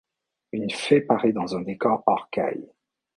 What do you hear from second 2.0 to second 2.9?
orcaille.